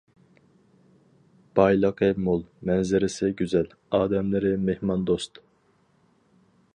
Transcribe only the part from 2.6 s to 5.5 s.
مەنزىرىسى گۈزەل، ئادەملىرى مېھماندوست.